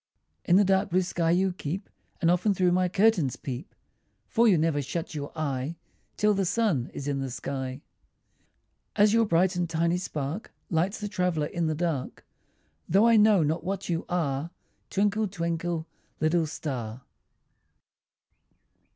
In 0.45 0.55
the 0.55 0.63
dark 0.65 0.89
blue 0.89 1.03
sky 1.03 1.29
you 1.29 1.53
keep, 1.53 1.87
And 2.21 2.31
often 2.31 2.55
through 2.55 2.71
my 2.71 2.89
curtains 2.89 3.35
peep, 3.35 3.75
For 4.27 4.47
you 4.47 4.57
never 4.57 4.81
shut 4.81 5.13
your 5.13 5.31
eye 5.37 5.75
Till 6.17 6.33
the 6.33 6.43
sun 6.43 6.89
is 6.91 7.07
in 7.07 7.19
the 7.19 7.29
sky. 7.29 7.81
As 8.95 9.13
your 9.13 9.25
bright 9.27 9.55
and 9.55 9.69
tiny 9.69 9.97
spark 9.97 10.51
Lights 10.71 10.99
the 10.99 11.07
traveller 11.07 11.45
in 11.45 11.67
the 11.67 11.75
dark, 11.75 12.25
Though 12.89 13.05
I 13.05 13.15
know 13.15 13.43
not 13.43 13.63
what 13.63 13.89
you 13.89 14.03
are, 14.09 14.49
Twinkle, 14.89 15.27
twinkle, 15.27 15.85
little 16.19 16.47
star. 16.47 17.03